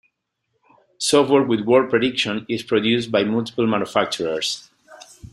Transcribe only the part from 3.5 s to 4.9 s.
manufacturers.